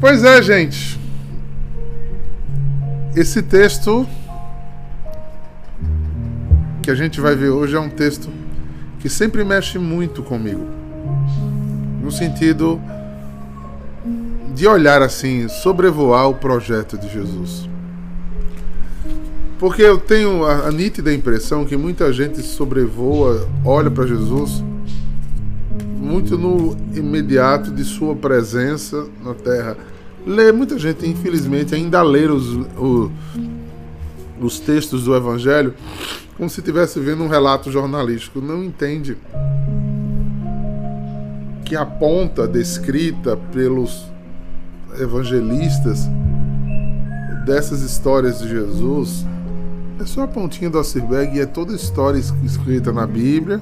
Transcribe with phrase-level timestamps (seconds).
[0.00, 0.98] Pois é, gente.
[3.14, 4.08] Esse texto
[6.82, 8.30] que a gente vai ver hoje é um texto
[8.98, 10.66] que sempre mexe muito comigo.
[12.02, 12.80] No sentido
[14.54, 17.68] de olhar assim, sobrevoar o projeto de Jesus.
[19.58, 24.64] Porque eu tenho a, nítida impressão que muita gente sobrevoa, olha para Jesus
[26.10, 29.76] muito no imediato de sua presença na terra.
[30.26, 33.10] Lê, muita gente, infelizmente, ainda lê os, os,
[34.40, 35.72] os textos do Evangelho
[36.36, 38.40] como se estivesse vendo um relato jornalístico.
[38.40, 39.16] Não entende
[41.64, 44.06] que a ponta descrita pelos
[44.98, 46.08] evangelistas
[47.46, 49.24] dessas histórias de Jesus
[50.00, 53.60] é só a pontinha do iceberg e é toda história escrita na Bíblia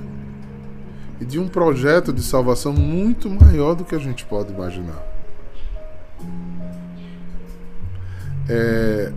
[1.21, 5.03] e de um projeto de salvação muito maior do que a gente pode imaginar.
[8.49, 9.13] É,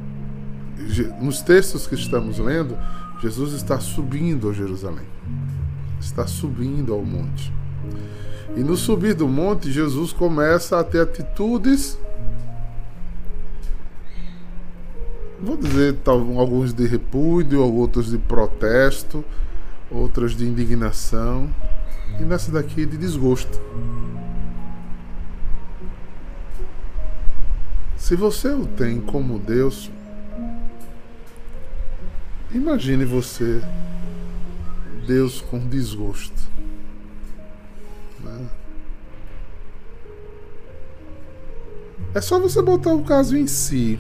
[1.22, 2.78] nos textos que estamos lendo,
[3.22, 5.06] Jesus está subindo a Jerusalém,
[6.00, 7.54] está subindo ao monte.
[8.56, 11.98] E no subir do monte, Jesus começa a ter atitudes
[15.42, 19.26] vou dizer alguns de repúdio, outros de protesto,
[19.90, 21.50] outras de indignação
[22.20, 23.60] e nessa daqui de desgosto.
[27.98, 29.90] Se você o tem como Deus,
[32.54, 33.62] imagine você,
[35.08, 36.42] Deus com desgosto.
[38.20, 38.50] Né?
[42.14, 43.98] É só você botar o caso em si.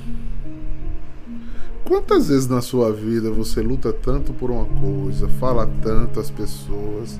[1.86, 7.20] Quantas vezes na sua vida você luta tanto por uma coisa, fala tanto às pessoas,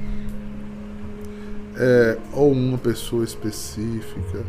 [1.82, 4.46] é, ou uma pessoa específica,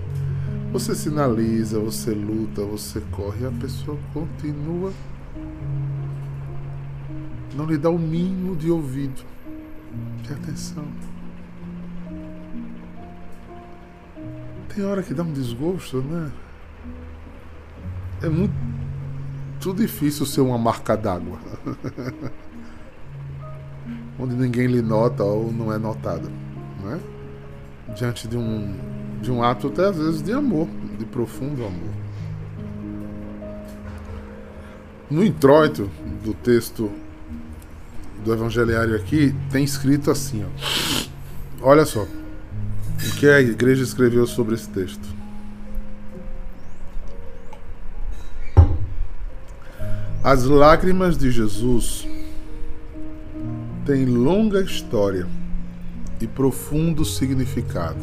[0.71, 4.93] você sinaliza, você luta, você corre, a pessoa continua,
[7.57, 9.23] não lhe dá o mínimo de ouvido,
[10.23, 10.85] de atenção.
[14.75, 16.31] Tem hora que dá um desgosto, né?
[18.23, 18.55] É muito
[19.65, 21.39] muito difícil ser uma marca d'água.
[24.19, 26.29] Onde ninguém lhe nota ou não é notado.
[26.83, 27.01] Né?
[27.95, 28.75] Diante de um,
[29.21, 31.91] de um ato até às vezes de amor, de profundo amor.
[35.11, 35.91] No introito
[36.25, 36.91] do texto
[38.25, 41.69] do evangeliário aqui, tem escrito assim, ó.
[41.69, 42.03] Olha só.
[42.03, 45.07] O que a igreja escreveu sobre esse texto.
[50.25, 52.07] As lágrimas de Jesus
[53.85, 55.27] têm longa história
[56.23, 58.01] e profundo significado.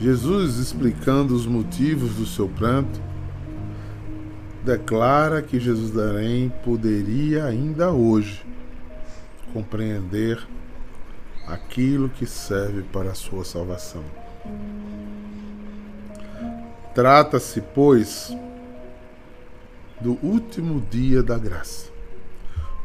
[0.00, 3.00] Jesus, explicando os motivos do seu pranto,
[4.64, 8.44] declara que Jerusalém poderia ainda hoje
[9.52, 10.46] compreender
[11.46, 14.04] aquilo que serve para a sua salvação.
[16.94, 18.36] Trata-se, pois,
[20.00, 21.90] do último dia da graça,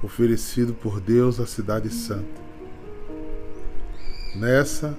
[0.02, 2.43] oferecido por Deus à Cidade Santa.
[4.36, 4.98] Nessa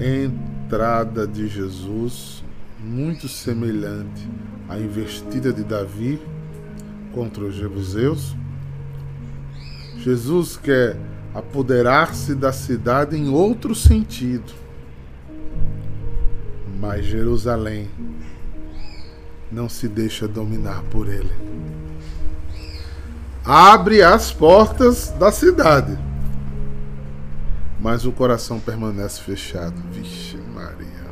[0.00, 2.42] entrada de Jesus,
[2.80, 4.28] muito semelhante
[4.68, 6.20] à investida de Davi
[7.12, 8.36] contra os jebuseus,
[9.98, 10.96] Jesus quer
[11.34, 14.52] apoderar-se da cidade em outro sentido.
[16.80, 17.88] Mas Jerusalém
[19.50, 21.32] não se deixa dominar por ele.
[23.44, 25.98] Abre as portas da cidade,
[27.80, 29.74] mas o coração permanece fechado.
[29.92, 31.08] Vixe, Maria.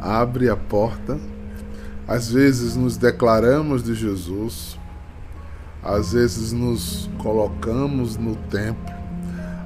[0.00, 1.18] Abre a porta.
[2.06, 4.78] Às vezes nos declaramos de Jesus,
[5.82, 8.94] às vezes nos colocamos no templo,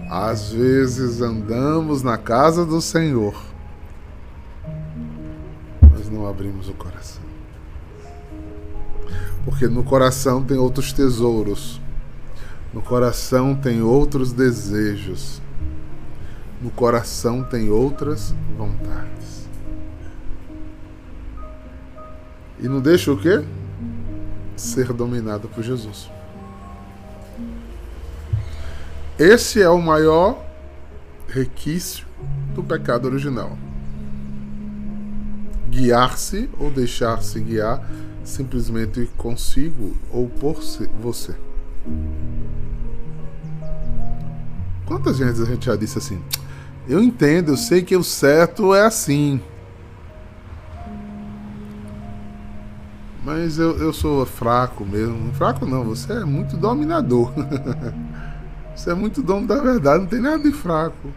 [0.08, 3.34] às vezes andamos na casa do Senhor
[6.08, 7.22] não abrimos o coração.
[9.44, 11.80] Porque no coração tem outros tesouros,
[12.72, 15.40] no coração tem outros desejos,
[16.60, 19.48] no coração tem outras vontades.
[22.60, 23.44] E não deixa o quê?
[24.56, 26.10] Ser dominado por Jesus.
[29.18, 30.44] Esse é o maior
[31.28, 32.06] requisito
[32.54, 33.56] do pecado original
[35.78, 37.88] guiar-se ou deixar-se guiar
[38.24, 40.60] simplesmente consigo ou por
[41.00, 41.34] você.
[44.88, 46.18] Quantas vezes a gente já disse assim:
[46.88, 49.38] Eu entendo, eu sei que o certo é assim.
[53.22, 55.30] Mas eu, eu sou fraco mesmo.
[55.34, 57.30] Fraco não, você é muito dominador.
[58.74, 61.12] você é muito dono da verdade, não tem nada de fraco.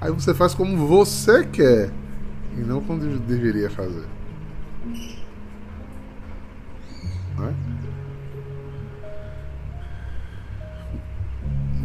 [0.00, 1.90] Aí você faz como você quer
[2.56, 4.06] e não como deveria fazer.
[7.36, 7.65] Não é?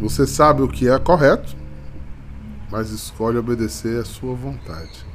[0.02, 1.56] Você sabe o que é correto,
[2.68, 5.06] mas escolhe obedecer à sua vontade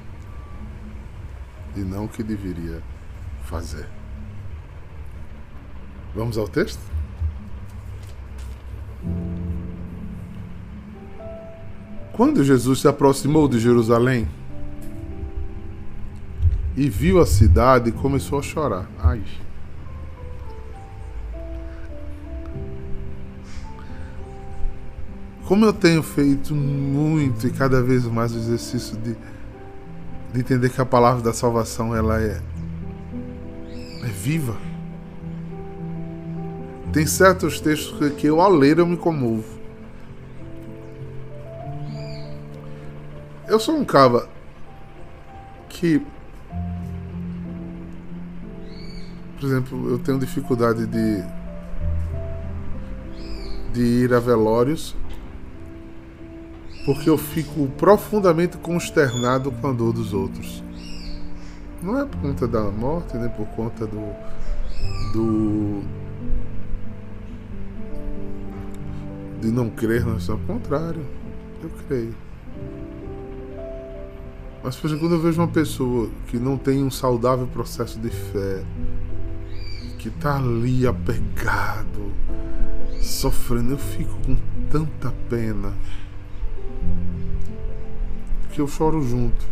[1.76, 2.82] e não o que deveria
[3.44, 3.86] fazer.
[6.16, 6.80] Vamos ao texto?
[12.14, 14.26] Quando Jesus se aproximou de Jerusalém
[16.78, 18.90] e viu a cidade, começou a chorar.
[18.98, 19.22] Ai.
[25.48, 29.16] Como eu tenho feito muito e cada vez mais o exercício de,
[30.34, 32.42] de entender que a palavra da salvação ela é,
[34.04, 34.58] é viva.
[36.92, 39.58] Tem certos textos que, que eu ao ler eu me comovo.
[43.48, 44.28] Eu sou um cara
[45.70, 46.06] que.
[49.40, 51.24] Por exemplo, eu tenho dificuldade de.
[53.72, 54.94] de ir a velórios.
[56.88, 60.64] Porque eu fico profundamente consternado com a dor dos outros.
[61.84, 64.16] Não é por conta da morte, nem por conta do.
[65.12, 65.82] do.
[69.42, 71.06] de não crer, mas ao contrário.
[71.62, 72.16] Eu creio.
[74.64, 78.10] Mas, por exemplo, quando eu vejo uma pessoa que não tem um saudável processo de
[78.10, 78.64] fé,
[80.00, 82.14] que tá ali apegado,
[83.02, 84.38] sofrendo, eu fico com
[84.72, 85.74] tanta pena
[88.58, 89.46] que eu choro junto.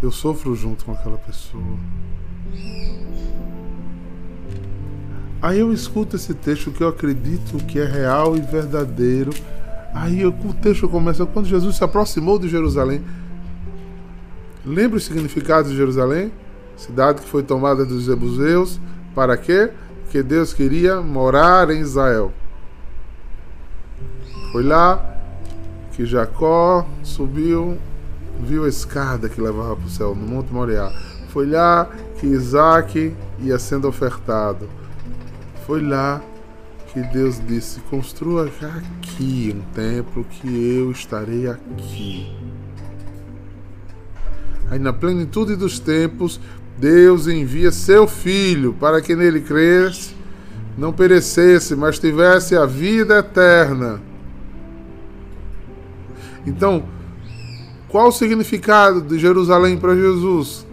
[0.00, 1.76] Eu sofro junto com aquela pessoa.
[5.42, 9.32] Aí eu escuto esse texto que eu acredito que é real e verdadeiro.
[9.92, 13.02] Aí eu, o texto começa quando Jesus se aproximou de Jerusalém.
[14.64, 16.30] Lembra o significado de Jerusalém?
[16.76, 18.80] Cidade que foi tomada dos Jebuseus.
[19.16, 19.72] Para quê?
[20.04, 22.32] Porque Deus queria morar em Israel.
[24.52, 25.19] Foi lá
[26.00, 27.76] que Jacó subiu,
[28.42, 30.90] viu a escada que levava para o céu, no Monte Moriá.
[31.28, 34.66] Foi lá que Isaac ia sendo ofertado.
[35.66, 36.22] Foi lá
[36.90, 42.34] que Deus disse: construa aqui um templo que eu estarei aqui.
[44.70, 46.40] Aí na plenitude dos tempos,
[46.78, 50.16] Deus envia seu filho para que nele cresce,
[50.78, 54.08] não perecesse, mas tivesse a vida eterna.
[56.46, 56.84] Então,
[57.88, 60.66] qual o significado de Jerusalém para Jesus?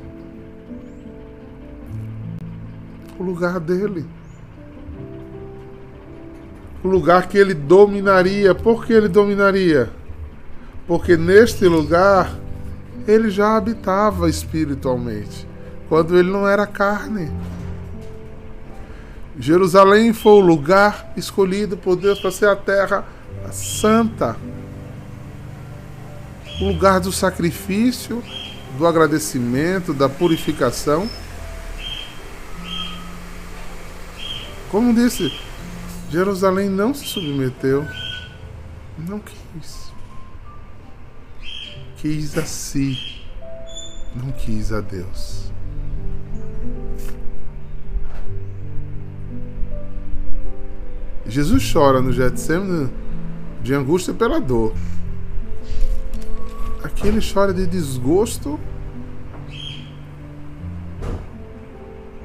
[3.20, 4.06] O lugar dele.
[6.84, 8.54] O lugar que ele dominaria.
[8.54, 9.90] Por que ele dominaria?
[10.88, 12.38] Porque neste lugar
[13.08, 15.48] ele já habitava espiritualmente,
[15.88, 17.32] quando ele não era carne.
[19.40, 23.06] Jerusalém foi o lugar escolhido por Deus para ser a terra
[23.52, 24.36] santa,
[26.62, 28.24] o lugar do sacrifício,
[28.78, 31.10] do agradecimento, da purificação.
[34.70, 35.32] Como disse,
[36.10, 37.86] Jerusalém não se submeteu,
[38.98, 39.88] não quis
[41.98, 42.98] quis a si,
[44.16, 45.52] não quis a Deus.
[51.26, 52.90] Jesus chora no Getsemane
[53.62, 54.74] de angústia pela dor.
[56.98, 58.60] Aqui ele chora de desgosto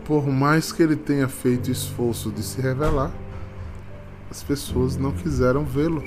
[0.06, 3.12] por mais que ele tenha feito esforço de se revelar,
[4.30, 6.02] as pessoas não quiseram vê-lo.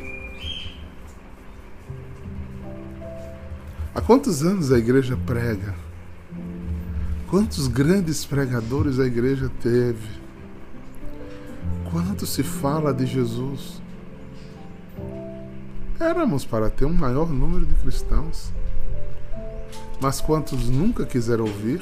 [3.93, 5.75] Há quantos anos a igreja prega?
[7.27, 10.09] Quantos grandes pregadores a igreja teve?
[11.91, 13.81] Quanto se fala de Jesus?
[15.99, 18.51] Éramos para ter um maior número de cristãos.
[20.01, 21.81] Mas quantos nunca quiseram ouvir?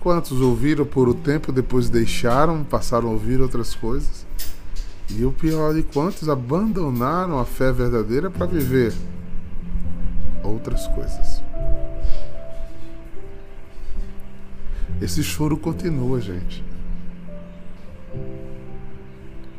[0.00, 4.26] Quantos ouviram por um tempo, depois deixaram, passaram a ouvir outras coisas?
[5.10, 8.94] E o pior de quantos abandonaram a fé verdadeira para viver
[10.42, 11.42] outras coisas.
[15.00, 16.64] Esse choro continua, gente.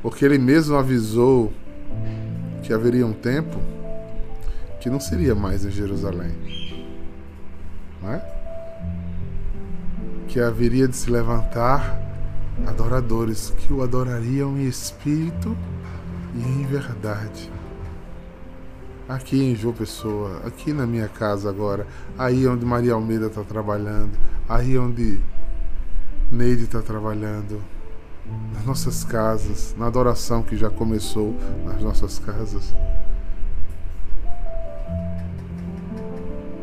[0.02, 1.54] Porque ele mesmo avisou
[2.70, 3.60] que haveria um tempo
[4.80, 6.32] que não seria mais em Jerusalém.
[8.00, 8.22] Não é?
[10.28, 12.00] Que haveria de se levantar
[12.68, 15.58] adoradores que o adorariam em espírito
[16.36, 17.52] e em verdade.
[19.08, 21.88] Aqui em João Pessoa, aqui na minha casa agora,
[22.20, 24.12] aí onde Maria Almeida está trabalhando,
[24.48, 25.20] aí onde
[26.32, 27.60] Neide está trabalhando,
[28.54, 32.74] nas nossas casas, na adoração que já começou nas nossas casas.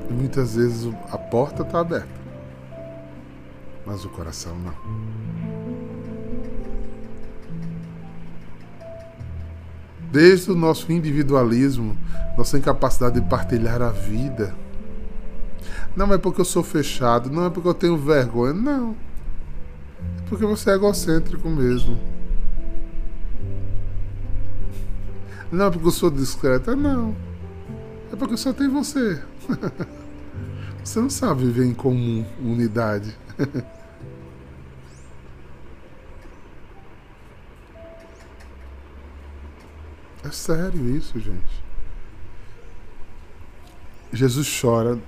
[0.09, 2.09] E muitas vezes a porta está aberta,
[3.85, 4.75] mas o coração não.
[10.13, 11.97] Desde o nosso individualismo,
[12.37, 14.55] nossa incapacidade de partilhar a vida.
[15.97, 18.95] Não é porque eu sou fechado, não é porque eu tenho vergonha, não.
[20.29, 21.99] Porque você é egocêntrico mesmo.
[25.51, 27.15] Não é porque eu sou discreta, não.
[28.13, 29.23] É porque só tem você.
[30.85, 33.17] Você não sabe viver em comum, unidade.
[40.25, 41.65] É sério isso, gente.
[44.13, 44.99] Jesus chora.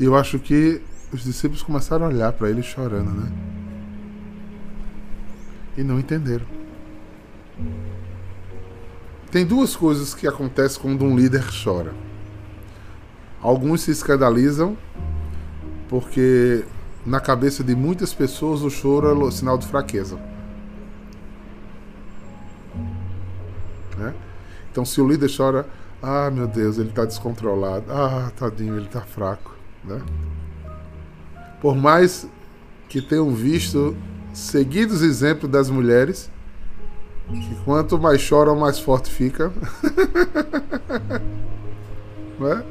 [0.00, 0.80] Eu acho que
[1.12, 3.32] os discípulos começaram a olhar para ele chorando, né?
[5.76, 6.46] E não entenderam.
[9.30, 11.92] Tem duas coisas que acontecem quando um líder chora.
[13.40, 14.76] Alguns se escandalizam
[15.88, 16.64] porque
[17.04, 20.18] na cabeça de muitas pessoas o choro é sinal de fraqueza.
[23.96, 24.14] Né?
[24.70, 25.66] Então, se o líder chora,
[26.02, 29.54] ah, meu Deus, ele está descontrolado, ah, tadinho, ele está fraco.
[29.84, 30.00] Né?
[31.60, 32.28] Por mais
[32.88, 33.96] que tenham visto
[34.32, 36.30] seguidos exemplos das mulheres,
[37.28, 39.52] que quanto mais choram, mais forte fica.
[42.38, 42.64] né?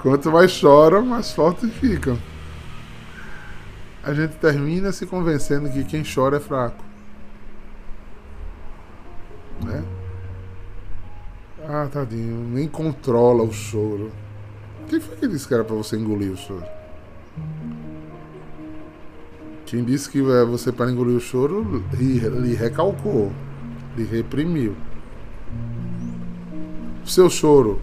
[0.00, 2.18] Quanto mais choram, mais forte ficam.
[4.02, 6.82] A gente termina se convencendo que quem chora é fraco.
[9.64, 9.84] Né?
[11.68, 14.10] Ah, tadinho, nem controla o choro.
[14.88, 16.77] Quem foi que disse que era pra você engolir o choro?
[19.68, 23.30] Quem disse que é você para engolir o choro lhe, recalcou,
[23.94, 24.74] lhe reprimiu.
[27.04, 27.78] Seu choro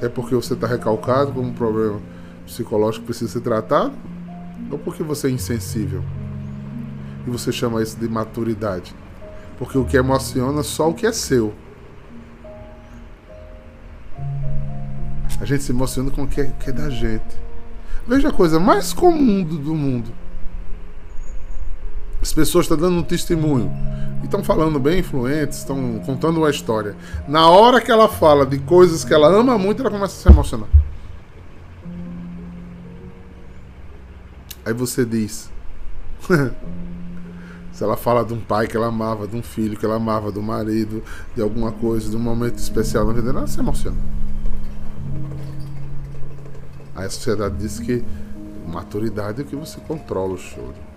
[0.00, 2.00] é porque você está recalcado com um problema
[2.46, 3.92] psicológico que precisa ser tratado?
[4.70, 6.02] Ou porque você é insensível?
[7.26, 8.94] E você chama isso de maturidade?
[9.58, 11.52] Porque o que emociona é só o que é seu.
[15.38, 17.36] A gente se emociona com o que é, que é da gente.
[18.08, 20.25] Veja a coisa mais comum do mundo.
[22.26, 23.70] As pessoas estão dando um testemunho
[24.20, 26.96] e estão falando bem influentes, estão contando uma história.
[27.28, 30.28] Na hora que ela fala de coisas que ela ama muito, ela começa a se
[30.28, 30.68] emocionar.
[34.64, 35.48] Aí você diz.
[37.72, 40.32] se ela fala de um pai que ela amava, de um filho que ela amava,
[40.32, 43.98] do marido, de alguma coisa, de um momento especial na vida ela se emociona.
[46.92, 48.04] Aí a sociedade diz que
[48.66, 50.95] maturidade é que você controla o choro.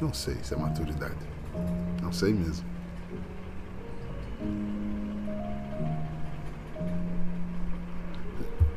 [0.00, 1.14] Não sei se é maturidade.
[2.02, 2.64] Não sei mesmo.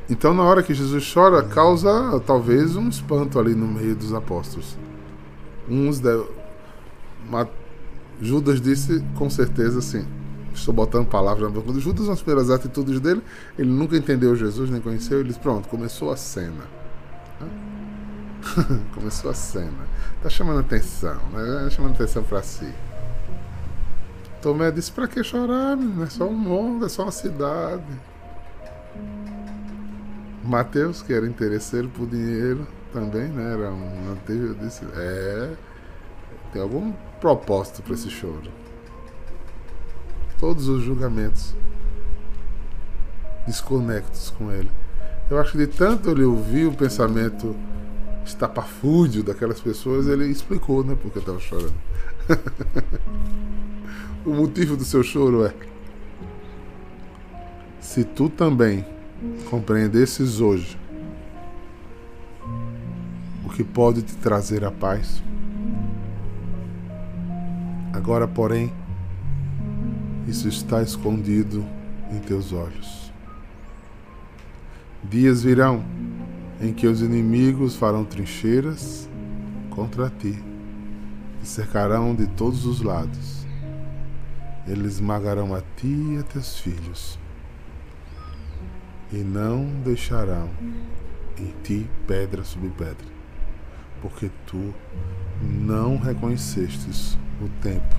[0.10, 4.78] Então, na hora que Jesus chora, causa talvez um espanto ali no meio dos apóstolos.
[5.70, 6.24] Uns de...
[8.22, 10.08] Judas disse com certeza assim:
[10.54, 13.22] estou botando palavras na boca Judas nas primeiras atitudes dele,
[13.58, 16.77] ele nunca entendeu Jesus, nem conheceu, ele disse, pronto, começou a cena.
[18.94, 19.88] começou a cena.
[20.22, 21.64] Tá chamando atenção, né?
[21.64, 22.72] Tá chamando atenção para si.
[24.42, 25.78] Tomé disse, para que chorar?
[26.04, 27.84] É só um mundo, é só uma cidade.
[30.44, 33.54] Mateus, que era interesseiro por dinheiro, também, né?
[33.54, 35.54] Era um antigo, disse, é,
[36.54, 38.50] tem algum propósito para esse choro
[40.40, 41.56] todos os julgamentos
[43.46, 44.70] desconectos com ele.
[45.30, 47.56] Eu acho que de tanto ele ouvir o pensamento
[48.28, 51.74] estapafúdio daquelas pessoas, ele explicou, né, porque estava chorando.
[54.26, 55.54] o motivo do seu choro é:
[57.80, 58.86] se tu também
[59.50, 60.78] compreendesses hoje
[63.46, 65.24] o que pode te trazer a paz,
[67.94, 68.72] agora, porém,
[70.28, 71.66] isso está escondido
[72.12, 73.12] em teus olhos.
[75.04, 75.84] Dias virão
[76.60, 79.10] em que os inimigos farão trincheiras
[79.70, 80.42] contra ti
[81.42, 83.46] e cercarão de todos os lados.
[84.68, 87.20] Eles esmagarão a ti e a teus filhos.
[89.12, 90.50] e não deixarão
[91.38, 93.08] em ti pedra sobre pedra,
[94.02, 94.74] porque tu
[95.42, 97.96] não reconhecestes o tempo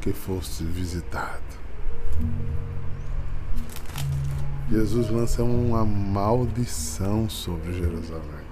[0.00, 1.42] que foste visitado.
[4.70, 8.46] Jesus lança uma maldição sobre Jerusalém.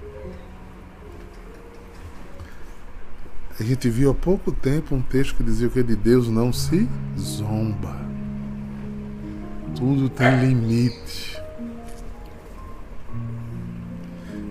[3.58, 6.88] A gente viu há pouco tempo um texto que dizia que de Deus não se
[7.18, 7.96] zomba.
[9.76, 11.40] Tudo tem limite.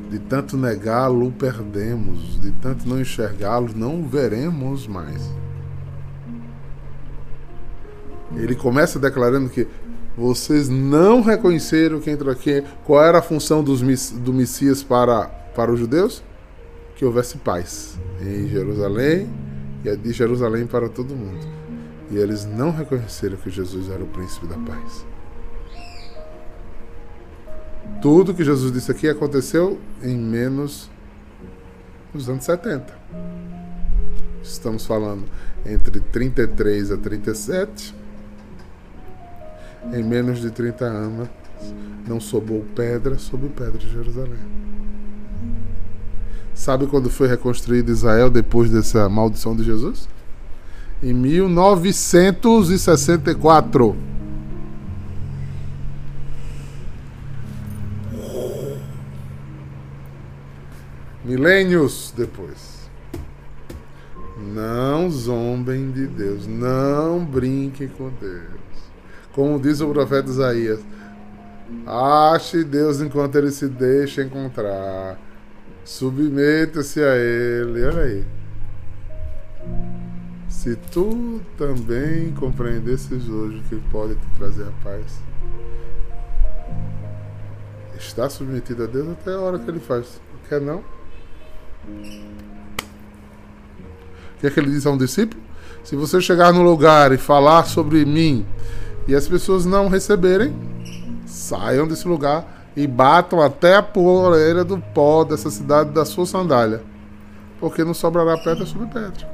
[0.09, 2.39] De tanto negá-lo, perdemos.
[2.39, 5.29] De tanto não enxergá-lo, não veremos mais.
[8.35, 9.67] Ele começa declarando que
[10.15, 12.63] vocês não reconheceram quem aqui.
[12.85, 16.23] Qual era a função dos, do Messias para, para os judeus?
[16.95, 19.27] Que houvesse paz em Jerusalém
[19.83, 21.45] e de Jerusalém para todo mundo.
[22.11, 25.05] E eles não reconheceram que Jesus era o príncipe da paz.
[28.01, 30.91] Tudo que Jesus disse aqui aconteceu em menos
[32.13, 32.85] nos anos 70.
[34.43, 35.23] Estamos falando
[35.65, 38.02] entre 33 a 37
[39.91, 41.27] em menos de 30 anos,
[42.07, 44.39] não sobrou pedra sobre pedra de Jerusalém.
[46.53, 50.07] Sabe quando foi reconstruído Israel depois dessa maldição de Jesus?
[51.01, 53.95] Em 1964.
[61.25, 62.87] Milênios depois.
[64.53, 66.45] Não zombem de Deus.
[66.45, 68.62] Não brinquem com Deus.
[69.33, 70.79] Como diz o profeta Isaías:
[71.85, 75.19] Ache Deus enquanto ele se deixa encontrar.
[75.83, 77.83] Submeta-se a ele.
[77.85, 78.25] Olha aí.
[80.47, 85.19] Se tu também compreendesses hoje que pode te trazer a paz,
[87.97, 90.21] está submetido a Deus até a hora que ele faz.
[90.47, 90.77] Quer não?
[90.77, 90.83] O
[94.39, 95.41] que é que ele diz a um discípulo?
[95.83, 98.45] Se você chegar no lugar e falar sobre mim
[99.07, 100.55] e as pessoas não receberem,
[101.25, 106.81] saiam desse lugar e batam até a poeira do pó dessa cidade da sua sandália,
[107.59, 109.31] porque não sobrará pedra sobre pedra.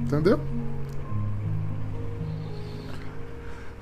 [0.00, 0.38] Entendeu?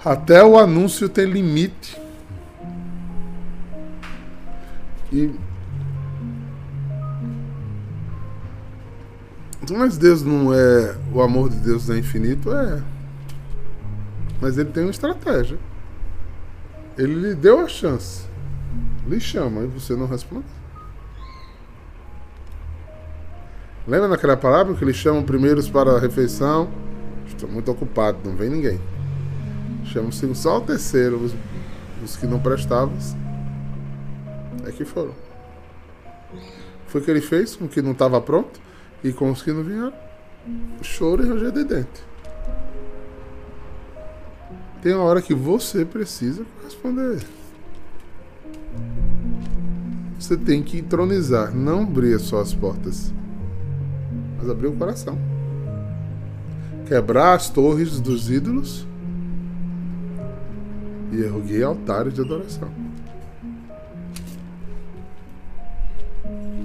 [0.02, 2.00] Até o anúncio tem limite.
[5.12, 5.30] E
[9.72, 10.96] Mas Deus não é.
[11.12, 12.52] O amor de Deus é infinito?
[12.52, 12.82] É.
[14.40, 15.58] Mas ele tem uma estratégia.
[16.98, 18.26] Ele lhe deu a chance.
[19.06, 20.46] Lhe chama e você não responde.
[23.86, 26.70] Lembra naquela parábola que eles chamam primeiros para a refeição?
[27.26, 28.80] Estou muito ocupado, não vem ninguém.
[29.84, 31.34] Chamam só o terceiro, os,
[32.02, 32.96] os que não prestavam.
[34.66, 35.12] É que foram.
[36.86, 38.58] Foi o que ele fez com o que não estava pronto?
[39.04, 39.92] E com os que não vieram,
[40.80, 42.02] choro e ranger de dente.
[44.82, 47.22] Tem uma hora que você precisa responder.
[50.18, 53.12] Você tem que entronizar, não abrir só as portas,
[54.38, 55.18] mas abrir o coração.
[56.86, 58.86] Quebrar as torres dos ídolos
[61.12, 62.70] e erguer altares de adoração.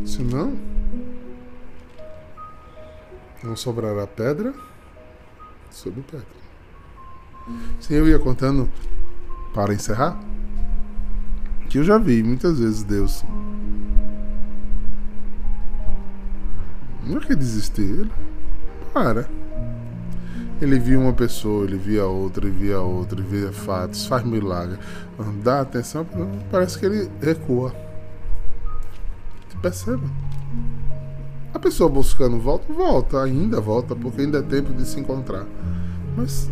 [0.05, 0.68] Senão,
[3.49, 4.53] não sobrará pedra
[5.71, 6.25] sobre pedra.
[7.79, 8.69] Sim, eu ia contando
[9.53, 10.19] para encerrar
[11.67, 13.23] que eu já vi muitas vezes Deus.
[17.05, 18.11] Não é que desistir, ele
[18.93, 19.27] para.
[20.61, 24.77] Ele via uma pessoa, ele via outra, ele via outra, ele via fatos, faz milagre.
[25.43, 26.05] Dá atenção,
[26.51, 27.73] parece que ele recua.
[29.49, 30.03] Você percebe?
[31.53, 35.45] A pessoa buscando volta, volta, ainda volta, porque ainda é tempo de se encontrar.
[36.15, 36.49] Mas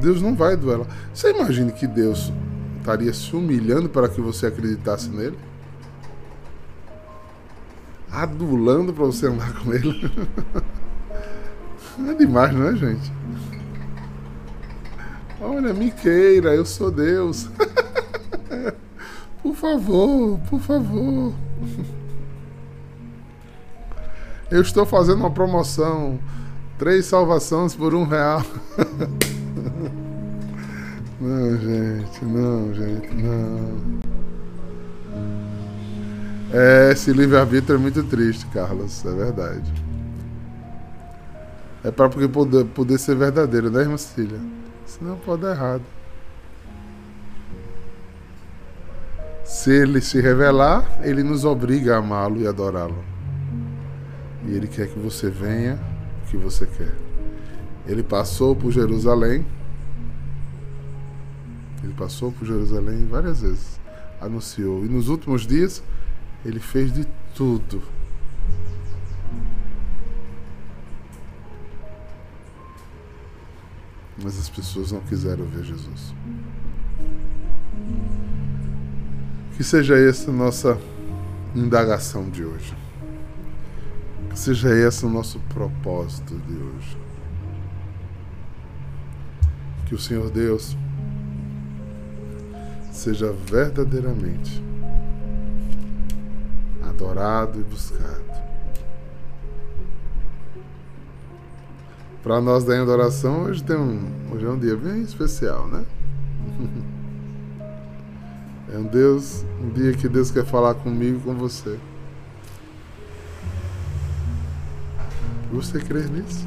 [0.00, 2.32] Deus não vai doer Você imagina que Deus
[2.78, 5.36] estaria se humilhando para que você acreditasse nele?
[8.10, 10.10] Adulando para você andar com ele?
[12.08, 13.12] é demais, não é, gente?
[15.40, 17.48] Olha, me queira, eu sou Deus.
[19.66, 21.32] Por favor, por favor.
[24.48, 26.20] Eu estou fazendo uma promoção.
[26.78, 28.42] Três salvações por um real.
[31.18, 34.00] Não, gente, não, gente, não.
[36.52, 39.72] É, esse livre-arbítrio é muito triste, Carlos, é verdade.
[41.82, 44.38] É para poder, poder ser verdadeiro, né, irmã Cília?
[44.84, 45.95] Senão pode dar errado.
[49.46, 53.04] Se ele se revelar, ele nos obriga a amá-lo e adorá-lo.
[54.44, 55.78] E ele quer que você venha
[56.24, 56.92] o que você quer.
[57.86, 59.46] Ele passou por Jerusalém.
[61.82, 63.80] Ele passou por Jerusalém várias vezes.
[64.20, 64.84] Anunciou.
[64.84, 65.80] E nos últimos dias,
[66.44, 67.80] ele fez de tudo.
[74.20, 76.12] Mas as pessoas não quiseram ver Jesus.
[79.56, 80.78] Que seja essa nossa
[81.54, 82.76] indagação de hoje.
[84.28, 86.98] Que seja esse o nosso propósito de hoje.
[89.86, 90.76] Que o Senhor Deus
[92.92, 94.62] seja verdadeiramente
[96.86, 98.24] adorado e buscado.
[102.22, 105.84] Para nós da adoração, hoje tem um, hoje é um dia bem especial, né?
[108.76, 111.78] É um Deus, um dia que Deus quer falar comigo e com você.
[115.50, 116.46] Você crê nisso?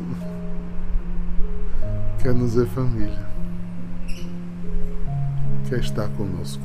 [2.22, 3.26] Quer nos ver família.
[5.68, 6.62] Quer estar conosco.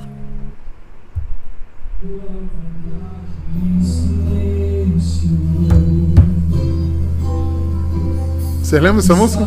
[8.62, 9.46] Você lembra dessa música?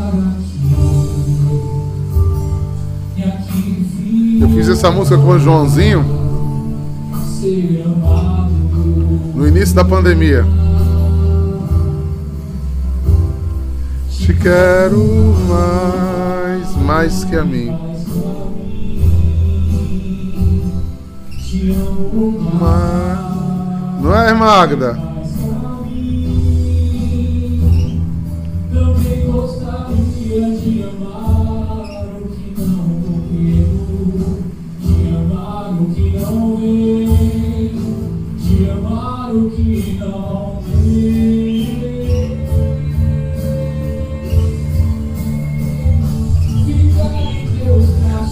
[4.57, 6.03] Fiz essa música com o Joãozinho
[9.35, 10.43] no início da pandemia.
[14.09, 17.69] Te quero mais, mais que a mim.
[22.59, 24.01] Mais...
[24.01, 25.06] Não é, Magda?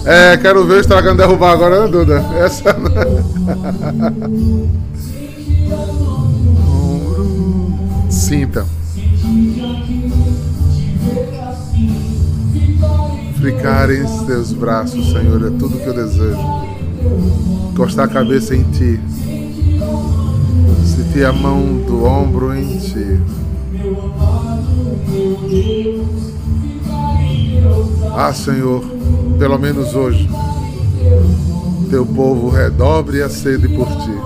[0.06, 2.24] É, quero ver o estragando derrubar agora, né, Duda?
[2.38, 2.76] Essa.
[8.08, 8.64] Sinta.
[13.40, 16.38] Ficar em teus braços, Senhor, é tudo que eu desejo.
[17.72, 19.00] Encostar a cabeça em ti.
[20.84, 23.20] Sentir a mão do ombro em ti.
[28.16, 28.96] Ah, Senhor
[29.38, 30.28] pelo menos hoje,
[31.90, 34.16] teu povo redobre a sede por ti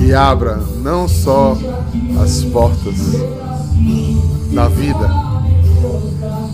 [0.00, 1.56] e abra não só
[2.22, 2.96] as portas
[4.52, 5.10] da vida,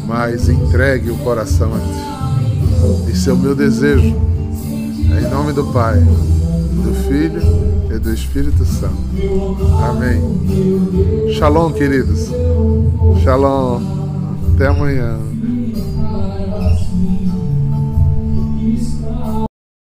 [0.06, 3.10] mas entregue o coração a ti.
[3.10, 4.16] Esse é o meu desejo.
[4.64, 7.42] Em nome do Pai, do Filho
[7.94, 8.96] e do Espírito Santo.
[9.88, 11.32] Amém.
[11.34, 12.28] Shalom, queridos.
[13.22, 14.01] Shalom.
[14.62, 15.31] Até amanhã.